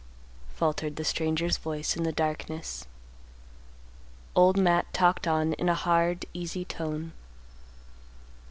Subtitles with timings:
[0.55, 2.87] faltered the stranger's voice in the darkness.
[4.35, 7.11] Old Matt talked on in a hard easy tone.